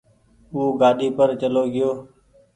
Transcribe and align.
او 0.53 0.61
گآڏي 0.79 1.07
پر 1.17 1.29
چلو 1.41 1.63
گئيو 1.73 1.91